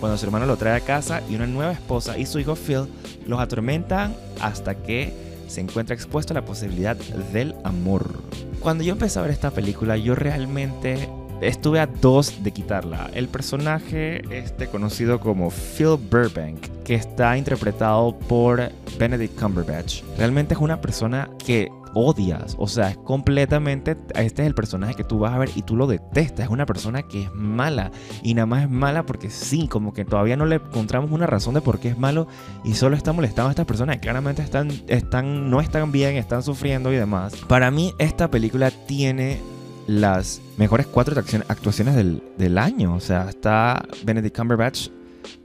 cuando 0.00 0.18
su 0.18 0.26
hermano 0.26 0.46
lo 0.46 0.56
trae 0.56 0.76
a 0.76 0.80
casa 0.80 1.22
y 1.28 1.34
una 1.34 1.46
nueva 1.46 1.72
esposa 1.72 2.18
y 2.18 2.26
su 2.26 2.38
hijo 2.38 2.54
Phil 2.54 2.86
los 3.26 3.40
atormentan 3.40 4.14
hasta 4.40 4.74
que 4.74 5.12
se 5.48 5.60
encuentra 5.60 5.94
expuesto 5.94 6.32
a 6.32 6.34
la 6.34 6.44
posibilidad 6.44 6.96
del 7.32 7.54
amor. 7.64 8.22
Cuando 8.60 8.84
yo 8.84 8.92
empecé 8.92 9.18
a 9.18 9.22
ver 9.22 9.30
esta 9.30 9.50
película, 9.50 9.96
yo 9.96 10.14
realmente 10.14 11.08
estuve 11.40 11.80
a 11.80 11.86
dos 11.86 12.42
de 12.42 12.52
quitarla. 12.52 13.10
El 13.14 13.28
personaje 13.28 14.22
este 14.30 14.66
conocido 14.68 15.20
como 15.20 15.50
Phil 15.50 15.96
Burbank, 16.10 16.66
que 16.84 16.94
está 16.94 17.36
interpretado 17.36 18.18
por 18.18 18.70
Benedict 18.98 19.38
Cumberbatch, 19.38 20.02
realmente 20.18 20.54
es 20.54 20.60
una 20.60 20.80
persona 20.80 21.30
que 21.44 21.68
odias. 21.96 22.54
O 22.58 22.68
sea, 22.68 22.90
es 22.90 22.98
completamente. 22.98 23.96
Este 24.14 24.42
es 24.42 24.46
el 24.46 24.54
personaje 24.54 24.94
que 24.94 25.04
tú 25.04 25.18
vas 25.18 25.32
a 25.32 25.38
ver 25.38 25.50
y 25.54 25.62
tú 25.62 25.76
lo 25.76 25.86
detestas. 25.86 26.46
Es 26.46 26.50
una 26.50 26.66
persona 26.66 27.02
que 27.02 27.24
es 27.24 27.34
mala. 27.34 27.90
Y 28.22 28.34
nada 28.34 28.46
más 28.46 28.64
es 28.64 28.70
mala 28.70 29.06
porque 29.06 29.30
sí, 29.30 29.66
como 29.66 29.94
que 29.94 30.04
todavía 30.04 30.36
no 30.36 30.44
le 30.44 30.56
encontramos 30.56 31.10
una 31.10 31.26
razón 31.26 31.54
de 31.54 31.62
por 31.62 31.78
qué 31.78 31.88
es 31.88 31.98
malo. 31.98 32.28
Y 32.64 32.74
solo 32.74 32.96
está 32.96 33.12
molestando 33.12 33.48
a 33.48 33.50
estas 33.50 33.66
personas 33.66 33.96
que 33.96 34.02
claramente 34.02 34.42
están, 34.42 34.70
están, 34.88 35.50
no 35.50 35.60
están 35.60 35.90
bien, 35.90 36.16
están 36.16 36.42
sufriendo 36.42 36.92
y 36.92 36.96
demás. 36.96 37.34
Para 37.48 37.70
mí, 37.70 37.94
esta 37.98 38.30
película 38.30 38.70
tiene 38.70 39.40
las 39.86 40.42
mejores 40.58 40.86
cuatro 40.86 41.18
actuaciones 41.48 41.94
del, 41.94 42.58
año. 42.58 42.94
O 42.94 43.00
sea, 43.00 43.28
está 43.28 43.86
Benedict 44.04 44.36
Cumberbatch, 44.36 44.88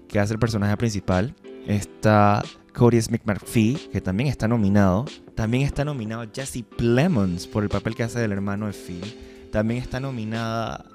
que 0.10 0.20
hace 0.20 0.34
el 0.34 0.40
personaje 0.40 0.76
principal. 0.76 1.34
Está 1.66 2.44
Cody 2.74 3.02
Smith 3.02 3.22
McPhee, 3.26 3.90
que 3.92 4.02
también 4.02 4.30
está 4.30 4.48
nominado. 4.48 5.06
También 5.42 5.64
está 5.64 5.84
nominado 5.84 6.24
Jesse 6.32 6.64
Plemons 6.78 7.48
por 7.48 7.64
el 7.64 7.70
papel 7.70 7.96
que 7.96 8.04
hace 8.04 8.20
del 8.20 8.32
hermano 8.32 8.68
de 8.68 8.74
Phil. 8.74 9.50
También 9.52 9.82
está 9.82 10.00
nominada 10.00 10.86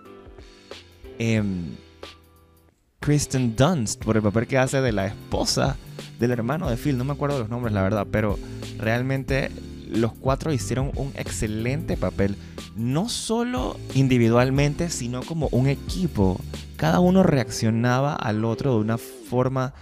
em, 1.18 1.74
Kristen 3.00 3.56
Dunst 3.56 4.04
por 4.04 4.16
el 4.16 4.22
papel 4.22 4.46
que 4.46 4.56
hace 4.56 4.80
de 4.80 4.92
la 4.92 5.08
esposa 5.08 5.76
del 6.20 6.30
hermano 6.30 6.70
de 6.70 6.76
Phil. 6.76 6.96
No 6.96 7.02
me 7.02 7.14
acuerdo 7.14 7.40
los 7.40 7.48
nombres, 7.48 7.74
la 7.74 7.82
verdad, 7.82 8.06
pero 8.08 8.38
realmente 8.78 9.50
los 9.88 10.12
cuatro 10.12 10.52
hicieron 10.52 10.92
un 10.94 11.10
excelente 11.16 11.96
papel. 11.96 12.36
No 12.76 13.08
solo 13.08 13.76
individualmente, 13.94 14.90
sino 14.90 15.24
como 15.24 15.48
un 15.50 15.66
equipo. 15.66 16.40
Cada 16.76 17.00
uno 17.00 17.24
reaccionaba 17.24 18.14
al 18.14 18.44
otro 18.44 18.74
de 18.74 18.80
una 18.80 18.96
forma 18.96 19.74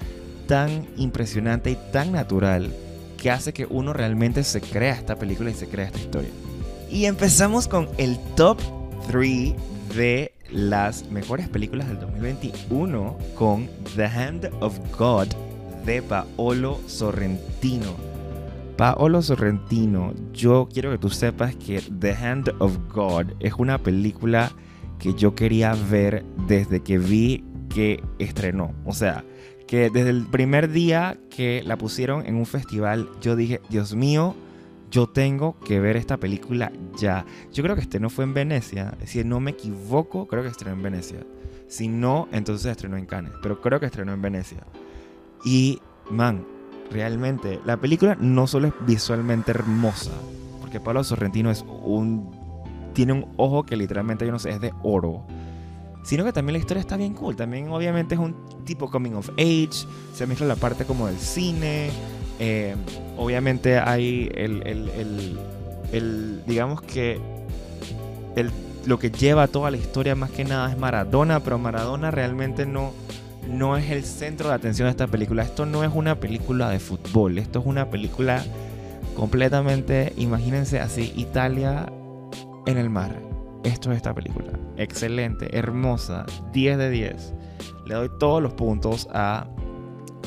tan 0.46 0.86
impresionante 0.96 1.70
y 1.70 1.76
tan 1.92 2.12
natural 2.12 2.72
que 3.24 3.30
hace 3.30 3.54
que 3.54 3.64
uno 3.64 3.94
realmente 3.94 4.44
se 4.44 4.60
crea 4.60 4.92
esta 4.92 5.16
película 5.16 5.48
y 5.48 5.54
se 5.54 5.66
crea 5.66 5.86
esta 5.86 5.98
historia. 5.98 6.28
Y 6.90 7.06
empezamos 7.06 7.66
con 7.66 7.88
el 7.96 8.18
top 8.36 8.60
3 9.06 9.54
de 9.96 10.34
las 10.50 11.08
mejores 11.08 11.48
películas 11.48 11.88
del 11.88 12.00
2021 12.00 13.16
con 13.34 13.66
The 13.96 14.04
Hand 14.04 14.50
of 14.60 14.78
God 14.98 15.28
de 15.86 16.02
Paolo 16.02 16.78
Sorrentino. 16.86 17.94
Paolo 18.76 19.22
Sorrentino, 19.22 20.12
yo 20.34 20.68
quiero 20.70 20.90
que 20.90 20.98
tú 20.98 21.08
sepas 21.08 21.56
que 21.56 21.80
The 21.80 22.12
Hand 22.12 22.52
of 22.58 22.76
God 22.92 23.28
es 23.40 23.54
una 23.54 23.78
película 23.78 24.52
que 24.98 25.14
yo 25.14 25.34
quería 25.34 25.74
ver 25.90 26.26
desde 26.46 26.82
que 26.82 26.98
vi 26.98 27.42
que 27.70 28.02
estrenó. 28.18 28.74
O 28.84 28.92
sea, 28.92 29.24
desde 29.76 30.10
el 30.10 30.26
primer 30.26 30.70
día 30.70 31.18
que 31.30 31.62
la 31.64 31.76
pusieron 31.76 32.26
en 32.26 32.36
un 32.36 32.46
festival, 32.46 33.08
yo 33.20 33.36
dije, 33.36 33.60
Dios 33.68 33.94
mío, 33.94 34.34
yo 34.90 35.08
tengo 35.08 35.58
que 35.60 35.80
ver 35.80 35.96
esta 35.96 36.18
película 36.18 36.70
ya. 36.96 37.24
Yo 37.52 37.62
creo 37.62 37.74
que 37.74 37.80
este 37.80 37.98
no 37.98 38.10
fue 38.10 38.24
en 38.24 38.34
Venecia, 38.34 38.96
si 39.04 39.24
no 39.24 39.40
me 39.40 39.52
equivoco, 39.52 40.26
creo 40.26 40.42
que 40.42 40.48
estrenó 40.48 40.76
en 40.76 40.82
Venecia. 40.82 41.20
Si 41.66 41.88
no, 41.88 42.28
entonces 42.30 42.70
estrenó 42.70 42.96
en 42.96 43.06
Cannes, 43.06 43.32
pero 43.42 43.60
creo 43.60 43.80
que 43.80 43.86
estrenó 43.86 44.12
en 44.12 44.22
Venecia. 44.22 44.64
Y, 45.44 45.80
man, 46.10 46.46
realmente, 46.90 47.58
la 47.64 47.76
película 47.76 48.16
no 48.20 48.46
solo 48.46 48.68
es 48.68 48.74
visualmente 48.86 49.50
hermosa, 49.50 50.12
porque 50.60 50.80
Pablo 50.80 51.02
Sorrentino 51.04 51.50
es 51.50 51.64
un... 51.84 52.30
Tiene 52.92 53.12
un 53.12 53.26
ojo 53.36 53.64
que 53.64 53.76
literalmente, 53.76 54.24
yo 54.24 54.30
no 54.30 54.38
sé, 54.38 54.50
es 54.50 54.60
de 54.60 54.72
oro 54.84 55.24
sino 56.04 56.22
que 56.22 56.32
también 56.32 56.52
la 56.52 56.58
historia 56.58 56.80
está 56.80 56.96
bien 56.96 57.14
cool. 57.14 57.34
También 57.34 57.70
obviamente 57.70 58.14
es 58.14 58.20
un 58.20 58.36
tipo 58.64 58.88
coming 58.90 59.14
of 59.14 59.30
age, 59.30 59.86
se 60.14 60.26
mezcla 60.26 60.46
la 60.46 60.56
parte 60.56 60.84
como 60.84 61.08
del 61.08 61.18
cine, 61.18 61.90
eh, 62.38 62.76
obviamente 63.16 63.78
hay 63.78 64.30
el, 64.34 64.62
el, 64.66 65.38
el, 65.92 66.42
digamos 66.46 66.82
que 66.82 67.20
lo 68.86 68.98
que 68.98 69.10
lleva 69.10 69.46
toda 69.48 69.70
la 69.70 69.78
historia 69.78 70.14
más 70.14 70.30
que 70.30 70.44
nada 70.44 70.70
es 70.70 70.76
Maradona, 70.76 71.40
pero 71.40 71.58
Maradona 71.58 72.10
realmente 72.10 72.66
no, 72.66 72.92
no 73.48 73.78
es 73.78 73.90
el 73.90 74.04
centro 74.04 74.50
de 74.50 74.54
atención 74.54 74.86
de 74.86 74.90
esta 74.90 75.06
película. 75.06 75.42
Esto 75.42 75.64
no 75.64 75.84
es 75.84 75.90
una 75.94 76.20
película 76.20 76.68
de 76.68 76.80
fútbol, 76.80 77.38
esto 77.38 77.60
es 77.60 77.66
una 77.66 77.88
película 77.88 78.44
completamente, 79.16 80.12
imagínense 80.18 80.80
así, 80.80 81.14
Italia 81.16 81.90
en 82.66 82.76
el 82.76 82.90
mar 82.90 83.33
esto 83.64 83.90
es 83.90 83.96
esta 83.96 84.14
película. 84.14 84.52
Excelente, 84.76 85.56
hermosa, 85.56 86.26
10 86.52 86.78
de 86.78 86.90
10. 86.90 87.34
Le 87.86 87.94
doy 87.94 88.10
todos 88.18 88.42
los 88.42 88.52
puntos 88.54 89.08
a 89.12 89.46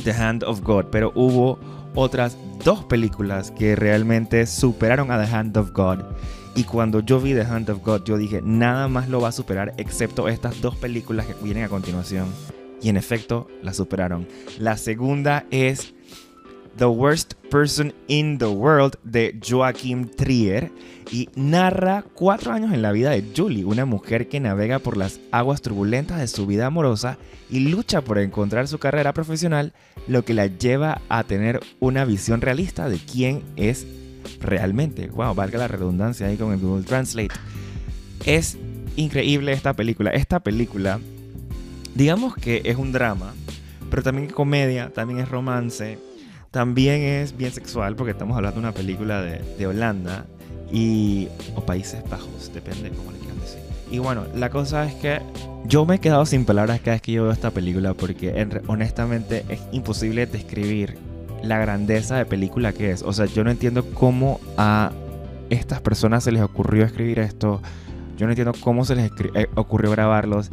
The 0.04 0.12
Hand 0.12 0.44
of 0.44 0.62
God, 0.62 0.86
pero 0.92 1.12
hubo 1.16 1.60
otras 1.96 2.38
dos 2.64 2.84
películas 2.86 3.52
que 3.52 3.76
realmente 3.76 4.46
superaron 4.46 5.12
a 5.12 5.24
The 5.24 5.34
Hand 5.34 5.58
of 5.58 5.72
God. 5.72 6.00
Y 6.56 6.64
cuando 6.64 7.00
yo 7.02 7.20
vi 7.20 7.34
The 7.34 7.44
Hand 7.44 7.70
of 7.70 7.84
God, 7.84 8.04
yo 8.04 8.18
dije, 8.18 8.42
nada 8.44 8.88
más 8.88 9.10
lo 9.10 9.22
va 9.22 9.30
a 9.30 9.32
superar 9.32 9.74
excepto 9.78 10.28
estas 10.28 10.60
dos 10.62 10.76
películas 10.76 11.28
que 11.28 11.36
vienen 11.44 11.64
a 11.64 11.70
continuación. 11.70 12.28
Y 12.82 12.90
en 12.90 12.98
efecto, 12.98 13.48
la 13.62 13.74
superaron. 13.74 14.28
La 14.60 14.78
segunda 14.78 15.46
es 15.52 15.94
The 16.78 16.86
Worst 16.86 17.34
Person 17.50 17.92
in 18.08 18.38
the 18.38 18.46
World 18.46 18.98
de 19.04 19.40
Joachim 19.44 20.08
Trier 20.10 20.72
y 21.12 21.28
narra 21.36 22.04
cuatro 22.14 22.52
años 22.52 22.72
en 22.72 22.84
la 22.84 22.92
vida 22.92 23.10
de 23.10 23.24
Julie, 23.36 23.66
una 23.66 23.86
mujer 23.86 24.28
que 24.30 24.40
navega 24.40 24.78
por 24.78 24.96
las 24.96 25.20
aguas 25.32 25.64
turbulentas 25.64 26.20
de 26.20 26.28
su 26.28 26.46
vida 26.46 26.68
amorosa 26.68 27.18
y 27.50 27.62
lucha 27.62 28.02
por 28.02 28.20
encontrar 28.20 28.68
su 28.68 28.78
carrera 28.78 29.12
profesional, 29.14 29.74
lo 30.08 30.24
que 30.24 30.36
la 30.36 30.46
lleva 30.46 31.02
a 31.10 31.24
tener 31.24 31.62
una 31.80 32.06
visión 32.06 32.42
realista 32.42 32.90
de 32.90 33.00
quién 33.00 33.42
es 33.56 33.88
realmente. 34.40 35.08
Wow, 35.08 35.34
valga 35.34 35.58
la 35.58 35.68
redundancia 35.68 36.28
ahí 36.28 36.38
con 36.38 36.54
el 36.54 36.60
Google 36.60 36.84
Translate. 36.84 37.34
Es 38.24 38.56
increíble 38.96 39.52
esta 39.52 39.74
película. 39.74 40.12
Esta 40.12 40.42
película, 40.42 41.00
digamos 41.96 42.36
que 42.36 42.62
es 42.66 42.78
un 42.78 42.92
drama, 42.92 43.34
pero 43.90 44.04
también 44.04 44.28
es 44.28 44.34
comedia, 44.34 44.92
también 44.94 45.20
es 45.20 45.30
romance 45.30 45.98
también 46.58 47.04
es 47.04 47.38
bien 47.38 47.52
sexual 47.52 47.96
porque 47.96 48.14
estamos 48.14 48.36
hablando 48.36 48.60
de 48.60 48.66
una 48.66 48.74
película 48.74 49.22
de, 49.22 49.68
Holanda 49.68 50.26
y, 50.74 51.28
o 51.56 51.62
Países 51.62 52.02
Bajos, 52.10 52.52
depende 52.52 52.90
de 52.90 52.96
cómo 52.96 53.12
le 53.12 53.20
quieran 53.20 53.40
decir. 53.40 53.60
Y 53.92 54.00
bueno, 54.00 54.26
la 54.34 54.50
cosa 54.50 54.84
es 54.86 54.96
que 54.96 55.22
yo 55.66 55.86
me 55.86 55.98
he 55.98 56.00
quedado 56.00 56.26
sin 56.26 56.46
palabras 56.46 56.80
cada 56.80 56.94
vez 56.94 57.04
que 57.04 57.12
yo 57.12 57.26
veo 57.26 57.32
esta 57.32 57.52
película 57.52 57.94
porque 57.94 58.48
honestamente 58.66 59.46
es 59.50 59.62
imposible 59.72 60.26
describir 60.26 60.98
la 61.44 61.60
grandeza 61.60 62.18
de 62.18 62.26
película 62.26 62.74
que 62.74 62.90
es. 62.90 63.04
O 63.04 63.14
sea, 63.14 63.28
yo 63.28 63.44
no 63.44 63.52
entiendo 63.52 63.86
cómo 63.94 64.40
a 64.58 64.94
estas 65.52 65.80
personas 65.82 66.24
se 66.24 66.32
les 66.32 66.42
ocurrió 66.42 66.86
escribir 66.86 67.20
esto. 67.20 67.62
Yo 68.18 68.26
no 68.26 68.32
entiendo 68.32 68.54
cómo 68.62 68.84
se 68.84 68.96
les 68.96 69.12
eh, 69.36 69.46
ocurrió 69.54 69.92
grabarlos. 69.92 70.50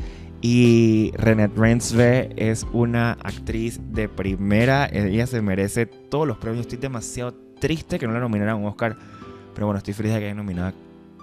Y 0.47 1.11
Renette 1.17 1.57
Reinsve 1.57 2.29
es 2.37 2.67
una 2.75 3.13
actriz 3.13 3.81
de 3.93 4.11
primera. 4.11 4.85
Ella 4.93 5.27
se 5.27 5.41
merece 5.41 5.87
todos 5.87 6.29
los 6.29 6.37
premios. 6.37 6.67
Estoy 6.67 6.77
demasiado 6.77 7.33
triste 7.59 7.99
que 7.99 8.07
no 8.07 8.13
la 8.13 8.21
nominaran 8.21 8.53
a 8.53 8.57
un 8.57 8.67
Oscar. 8.67 8.95
Pero 9.55 9.69
bueno, 9.69 9.79
estoy 9.79 9.95
feliz 9.95 10.13
de 10.13 10.19
que 10.19 10.27
haya 10.27 10.35
nominado 10.35 10.69
a 10.69 10.75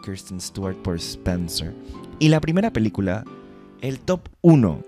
Kirsten 0.03 0.41
Stewart 0.41 0.75
por 0.77 0.95
Spencer. 0.95 1.71
Y 2.17 2.29
la 2.29 2.41
primera 2.41 2.73
película, 2.73 3.23
el 3.81 3.99
top 3.99 4.21
1. 4.41 4.81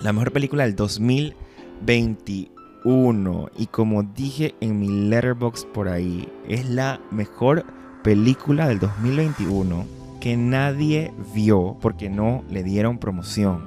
La 0.00 0.14
mejor 0.14 0.32
película 0.32 0.64
del 0.64 0.74
2021. 0.74 3.50
Y 3.58 3.66
como 3.66 4.02
dije 4.02 4.54
en 4.62 4.80
mi 4.80 5.10
letterbox 5.10 5.66
por 5.66 5.90
ahí, 5.90 6.26
es 6.48 6.66
la 6.70 7.02
mejor 7.10 7.66
película 8.02 8.66
del 8.66 8.78
2021 8.78 9.97
que 10.20 10.36
nadie 10.36 11.12
vio 11.34 11.76
porque 11.80 12.10
no 12.10 12.44
le 12.50 12.62
dieron 12.62 12.98
promoción. 12.98 13.64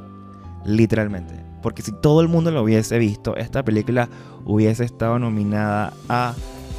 Literalmente. 0.66 1.36
Porque 1.62 1.82
si 1.82 1.92
todo 1.92 2.22
el 2.22 2.28
mundo 2.28 2.52
lo 2.52 2.64
hubiese 2.64 2.98
visto, 2.98 3.36
esta 3.36 3.64
película 3.64 4.10
hubiese 4.46 4.84
estado 4.84 5.20
nominada 5.20 5.94
a 6.10 6.34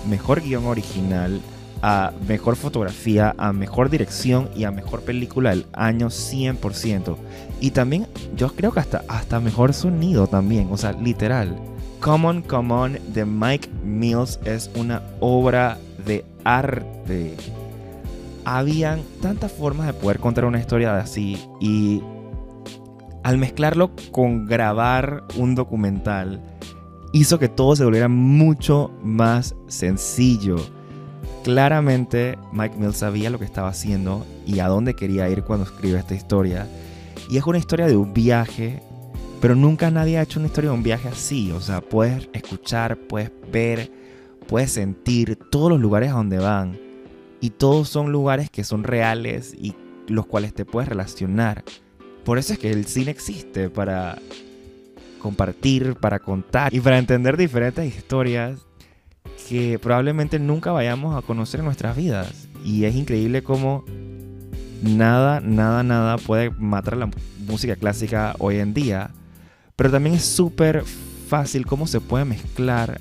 Mejor 0.08 0.40
Guión 0.40 0.66
Original, 0.66 1.40
a 1.82 2.12
Mejor 2.28 2.56
Fotografía, 2.56 3.34
a 3.38 3.52
Mejor 3.52 3.90
Dirección 3.90 4.48
y 4.56 4.64
a 4.64 4.70
Mejor 4.70 5.02
Película 5.02 5.50
del 5.50 5.66
año 5.72 6.08
100%. 6.08 7.16
Y 7.60 7.70
también 7.70 8.06
yo 8.36 8.48
creo 8.54 8.72
que 8.72 8.80
hasta, 8.80 9.04
hasta 9.08 9.40
Mejor 9.40 9.72
Sonido 9.72 10.26
también, 10.26 10.68
o 10.70 10.76
sea, 10.76 10.92
literal. 10.92 11.56
Common 12.00 12.42
Common 12.42 12.98
de 13.14 13.24
Mike 13.24 13.68
Mills 13.84 14.40
es 14.44 14.70
una 14.74 15.02
obra 15.20 15.78
de 16.04 16.24
arte 16.44 17.36
habían 18.44 19.02
tantas 19.20 19.52
formas 19.52 19.86
de 19.86 19.92
poder 19.92 20.18
contar 20.18 20.44
una 20.44 20.58
historia 20.58 20.96
así 20.98 21.38
y 21.60 22.02
al 23.22 23.38
mezclarlo 23.38 23.92
con 24.10 24.46
grabar 24.46 25.24
un 25.36 25.54
documental 25.54 26.40
hizo 27.12 27.38
que 27.38 27.48
todo 27.48 27.76
se 27.76 27.84
volviera 27.84 28.08
mucho 28.08 28.90
más 29.02 29.54
sencillo. 29.68 30.56
Claramente 31.44 32.38
Mike 32.52 32.76
Mills 32.78 32.96
sabía 32.98 33.30
lo 33.30 33.38
que 33.38 33.44
estaba 33.44 33.68
haciendo 33.68 34.24
y 34.46 34.60
a 34.60 34.68
dónde 34.68 34.94
quería 34.94 35.28
ir 35.28 35.42
cuando 35.42 35.64
escribió 35.64 35.98
esta 35.98 36.14
historia. 36.14 36.66
Y 37.28 37.36
es 37.36 37.46
una 37.46 37.58
historia 37.58 37.86
de 37.86 37.96
un 37.96 38.12
viaje, 38.12 38.82
pero 39.40 39.54
nunca 39.54 39.90
nadie 39.90 40.18
ha 40.18 40.22
hecho 40.22 40.38
una 40.38 40.48
historia 40.48 40.70
de 40.70 40.76
un 40.76 40.82
viaje 40.82 41.08
así. 41.08 41.52
O 41.52 41.60
sea, 41.60 41.80
puedes 41.80 42.28
escuchar, 42.32 42.96
puedes 42.96 43.30
ver, 43.52 43.90
puedes 44.48 44.72
sentir 44.72 45.36
todos 45.50 45.70
los 45.70 45.80
lugares 45.80 46.10
a 46.10 46.14
donde 46.14 46.38
van 46.38 46.91
y 47.42 47.50
todos 47.50 47.88
son 47.88 48.12
lugares 48.12 48.50
que 48.50 48.62
son 48.62 48.84
reales 48.84 49.52
y 49.52 49.74
los 50.06 50.26
cuales 50.26 50.54
te 50.54 50.64
puedes 50.64 50.88
relacionar. 50.88 51.64
Por 52.24 52.38
eso 52.38 52.52
es 52.52 52.58
que 52.60 52.70
el 52.70 52.86
cine 52.86 53.10
existe, 53.10 53.68
para 53.68 54.16
compartir, 55.18 55.96
para 55.96 56.20
contar 56.20 56.72
y 56.72 56.78
para 56.78 56.98
entender 56.98 57.36
diferentes 57.36 57.84
historias 57.96 58.60
que 59.48 59.80
probablemente 59.80 60.38
nunca 60.38 60.70
vayamos 60.70 61.16
a 61.16 61.26
conocer 61.26 61.58
en 61.60 61.66
nuestras 61.66 61.96
vidas. 61.96 62.46
Y 62.64 62.84
es 62.84 62.94
increíble 62.94 63.42
cómo 63.42 63.84
nada, 64.80 65.40
nada, 65.40 65.82
nada 65.82 66.18
puede 66.18 66.50
matar 66.50 66.96
la 66.96 67.10
música 67.44 67.74
clásica 67.74 68.36
hoy 68.38 68.58
en 68.58 68.72
día. 68.72 69.10
Pero 69.74 69.90
también 69.90 70.14
es 70.14 70.24
súper 70.24 70.84
fácil 71.28 71.66
cómo 71.66 71.88
se 71.88 72.00
puede 72.00 72.24
mezclar 72.24 73.00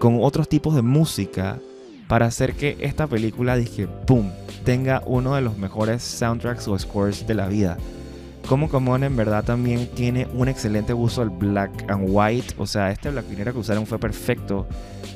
con 0.00 0.18
otros 0.20 0.48
tipos 0.48 0.74
de 0.74 0.82
música 0.82 1.60
para 2.08 2.26
hacer 2.26 2.54
que 2.54 2.76
esta 2.80 3.06
película, 3.06 3.56
dije, 3.56 3.86
¡pum!, 4.06 4.30
tenga 4.64 5.02
uno 5.06 5.34
de 5.34 5.42
los 5.42 5.58
mejores 5.58 6.02
soundtracks 6.02 6.68
o 6.68 6.78
scores 6.78 7.26
de 7.26 7.34
la 7.34 7.48
vida. 7.48 7.76
Como 8.48 8.68
Common 8.68 9.02
en 9.02 9.16
verdad 9.16 9.42
también 9.42 9.88
tiene 9.94 10.28
un 10.32 10.48
excelente 10.48 10.94
uso 10.94 11.20
del 11.20 11.30
black 11.30 11.90
and 11.90 12.06
white, 12.08 12.54
o 12.58 12.66
sea, 12.66 12.92
este 12.92 13.10
black 13.10 13.24
and 13.28 13.52
que 13.52 13.58
usaron 13.58 13.86
fue 13.86 13.98
perfecto. 13.98 14.66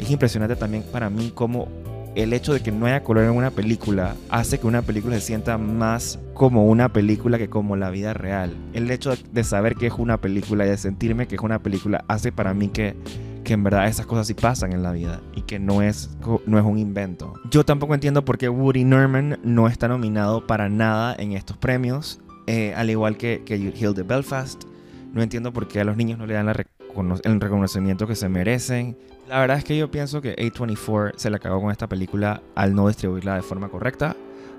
Es 0.01 0.11
impresionante 0.11 0.57
también 0.57 0.83
para 0.91 1.11
mí 1.11 1.31
cómo 1.33 1.69
el 2.17 2.33
hecho 2.33 2.53
de 2.53 2.61
que 2.61 2.73
no 2.73 2.87
haya 2.87 3.05
color 3.05 3.25
en 3.25 3.31
una 3.31 3.53
película 3.53 4.17
hace 4.31 4.59
que 4.59 4.67
una 4.67 4.83
película 4.83 5.15
se 5.15 5.21
sienta 5.21 5.59
más 5.59 6.19
como 6.35 6.67
una 6.67 6.89
película 6.89 7.39
que 7.39 7.49
como 7.49 7.77
la 7.77 7.91
vida 7.91 8.15
real. 8.15 8.53
El 8.73 8.91
hecho 8.91 9.13
de 9.31 9.45
saber 9.45 9.77
que 9.77 9.87
es 9.87 9.95
una 9.97 10.21
película 10.21 10.67
y 10.67 10.71
de 10.71 10.77
sentirme 10.77 11.29
que 11.29 11.37
es 11.37 11.41
una 11.41 11.61
película 11.61 12.05
hace 12.09 12.33
para 12.33 12.53
mí 12.53 12.69
que, 12.69 12.97
que 13.45 13.55
en 13.55 13.65
verdad 13.65 13.89
esas 13.89 14.07
cosas 14.07 14.27
sí 14.27 14.35
pasan 14.35 14.73
en 14.73 14.83
la 14.83 14.93
vida 14.93 15.21
y 15.35 15.43
que 15.43 15.59
no 15.59 15.83
es, 15.83 16.11
no 16.47 16.59
es 16.59 16.65
un 16.65 16.79
invento. 16.79 17.35
Yo 17.51 17.65
tampoco 17.65 17.95
entiendo 17.95 18.25
por 18.25 18.39
qué 18.39 18.49
Woody 18.49 18.85
Norman 18.85 19.39
no 19.43 19.69
está 19.69 19.89
nominado 19.89 20.47
para 20.47 20.69
nada 20.69 21.15
en 21.19 21.33
estos 21.33 21.57
premios, 21.57 22.21
eh, 22.47 22.75
al 22.77 22.91
igual 22.91 23.17
que, 23.17 23.43
que 23.45 23.57
Hill 23.57 23.95
de 23.95 24.03
Belfast. 24.03 24.65
No 25.13 25.23
entiendo 25.23 25.53
por 25.53 25.67
qué 25.67 25.81
a 25.81 25.85
los 25.85 25.97
niños 25.97 26.19
no 26.19 26.27
le 26.27 26.35
dan 26.35 26.49
el 26.49 27.41
reconocimiento 27.41 28.07
que 28.07 28.15
se 28.15 28.29
merecen. 28.29 28.97
La 29.29 29.41
verdad 29.41 29.59
es 29.59 29.65
que 29.65 29.77
yo 29.77 29.91
pienso 29.91 30.21
que 30.21 30.37
A24 30.37 31.15
se 31.17 31.31
la 31.31 31.39
cagó 31.39 31.61
con 31.61 31.71
esta 31.71 31.89
película 31.89 32.43
al 32.55 32.75
no 32.75 32.89
distribuirla 32.89 33.37
de 33.37 33.43
forma 33.43 33.69
correcta. 33.69 34.17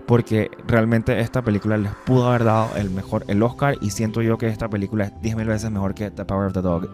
Porque 0.08 0.50
realmente 0.68 1.20
esta 1.20 1.42
película 1.42 1.78
les 1.78 1.92
pudo 2.06 2.28
haber 2.28 2.44
dado 2.44 2.76
el 2.76 2.90
mejor, 2.90 3.24
el 3.28 3.42
Oscar. 3.44 3.78
Y 3.82 3.92
siento 3.92 4.22
yo 4.22 4.38
que 4.38 4.48
esta 4.48 4.70
película 4.70 5.06
es 5.06 5.14
10.000 5.22 5.46
veces 5.46 5.72
mejor 5.72 5.94
que 5.94 6.12
The 6.12 6.26
Power 6.26 6.48
of 6.48 6.54
the 6.54 6.62
Dog. 6.62 6.90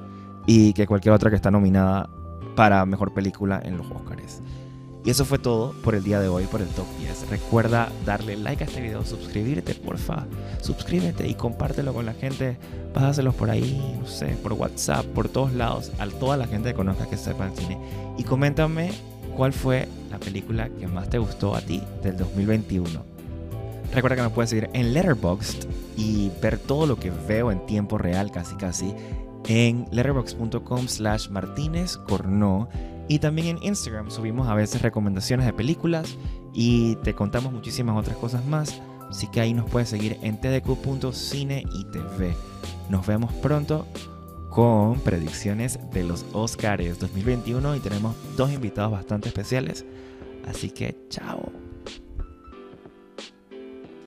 Y 0.48 0.74
que 0.74 0.88
cualquier 0.88 1.14
otra 1.14 1.30
que 1.30 1.36
está 1.36 1.52
nominada 1.52 2.10
para 2.56 2.84
mejor 2.88 3.14
película 3.14 3.62
en 3.64 3.78
los 3.78 3.86
Oscars. 3.92 4.42
Y 5.08 5.10
eso 5.10 5.24
fue 5.24 5.40
todo 5.40 5.72
por 5.84 5.96
el 5.96 6.04
día 6.04 6.20
de 6.20 6.28
hoy, 6.28 6.46
por 6.48 6.62
el 6.62 6.68
Top 6.68 6.86
10. 7.00 7.30
Recuerda 7.30 7.90
darle 8.06 8.36
like 8.36 8.64
a 8.64 8.68
este 8.68 8.82
video, 8.82 9.06
suscribirte, 9.06 9.74
porfa. 9.74 10.26
Suscríbete 10.60 11.26
y 11.28 11.36
compártelo 11.36 11.94
con 11.94 12.06
la 12.06 12.14
gente. 12.14 12.58
Pásaselos 12.94 13.34
por 13.36 13.50
ahí, 13.50 13.98
no 14.02 14.06
sé, 14.06 14.36
por 14.44 14.52
WhatsApp, 14.52 15.06
por 15.06 15.30
todos 15.30 15.54
lados, 15.54 15.94
a 16.00 16.08
toda 16.08 16.36
la 16.36 16.46
gente 16.46 16.70
que 16.70 16.76
conozca 16.76 17.10
que 17.10 17.16
sepa 17.16 17.48
el 17.48 17.56
cine. 17.56 17.78
Y 18.18 18.26
coméntame 18.26 18.92
cuál 19.38 19.54
fue 19.54 19.88
la 20.12 20.18
película 20.18 20.68
que 20.68 20.88
más 20.88 21.10
te 21.10 21.20
gustó 21.20 21.56
a 21.56 21.62
ti 21.62 21.82
del 22.04 22.18
2021. 22.18 22.90
Recuerda 23.94 24.18
que 24.18 24.24
me 24.24 24.30
puedes 24.30 24.50
seguir 24.50 24.70
en 24.74 24.94
Letterboxd 24.94 25.70
y 25.96 26.32
ver 26.42 26.58
todo 26.58 26.86
lo 26.86 27.00
que 27.00 27.12
veo 27.30 27.50
en 27.52 27.66
tiempo 27.66 27.98
real, 27.98 28.30
casi 28.30 28.56
casi, 28.56 28.94
en 29.48 29.86
letterboxd.com 29.92 30.88
slash 30.88 31.30
martínez 31.30 32.00
y 33.08 33.20
también 33.20 33.48
en 33.48 33.64
Instagram 33.64 34.12
subimos 34.12 34.48
a 34.48 34.54
veces 34.54 34.82
recomendaciones 34.82 35.46
de 35.46 35.54
películas 35.54 36.18
y 36.54 36.96
te 36.98 37.14
contamos 37.14 37.54
muchísimas 37.54 37.98
otras 37.98 38.18
cosas 38.18 38.46
más. 38.46 38.82
Así 39.10 39.28
que 39.28 39.40
ahí 39.40 39.54
nos 39.54 39.70
puedes 39.70 39.90
seguir 39.90 40.18
en 40.22 40.40
tdq.cine 40.40 41.64
y 41.74 41.86
tv. 41.86 42.36
Nos 42.90 43.08
vemos 43.08 43.32
pronto 43.34 43.88
con 44.50 45.00
predicciones 45.00 45.80
de 45.94 46.04
los 46.04 46.26
Oscars 46.34 47.00
2021 47.00 47.76
y 47.76 47.80
tenemos 47.80 48.16
dos 48.36 48.52
invitados 48.52 48.92
bastante 48.92 49.30
especiales. 49.30 49.86
Así 50.46 50.70
que 50.72 50.98
chao. 51.10 51.67